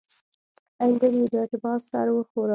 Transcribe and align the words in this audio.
انډریو 0.83 1.31
ډاټ 1.33 1.51
باس 1.63 1.81
سر 1.89 2.07
وښوراوه 2.11 2.49